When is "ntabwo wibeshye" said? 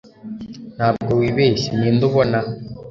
0.75-1.69